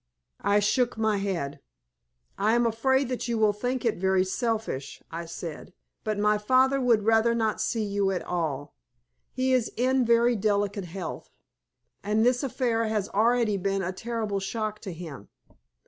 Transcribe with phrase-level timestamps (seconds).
[0.41, 1.59] I shook my head.
[2.35, 6.81] "I am afraid that you will think it very selfish," I said, "but my father
[6.81, 8.73] would rather not see you at all.
[9.31, 11.29] He is in very delicate health,
[12.03, 15.29] and this affair has already been a terrible shock to him.